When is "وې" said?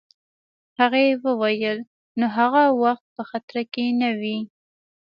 4.19-4.37